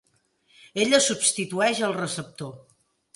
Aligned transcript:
Ella 0.85 0.99
substitueix 1.07 1.83
el 1.89 1.93
receptor. 1.99 2.57